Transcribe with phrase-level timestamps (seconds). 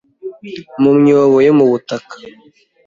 [0.81, 2.15] Mu myobo yo mu butaka